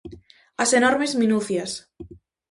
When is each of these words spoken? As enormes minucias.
As 0.63 0.71
enormes 0.79 1.17
minucias. 1.21 1.71